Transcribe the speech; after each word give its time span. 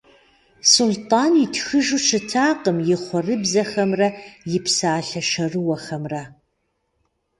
Сулътӏан 0.71 1.33
итхыжу 1.43 1.99
щытакъым 2.05 2.77
и 2.93 2.95
хъуэрыбзэхэмрэ 3.01 4.09
и 4.55 4.59
псалъэ 4.63 5.21
шэрыуэхэмрэ. 5.29 6.23